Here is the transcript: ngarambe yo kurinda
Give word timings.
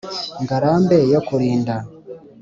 ngarambe 0.43 0.97
yo 1.13 1.19
kurinda 1.27 1.75